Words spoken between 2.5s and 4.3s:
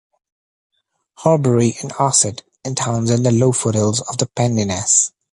and towns in the low foothills of the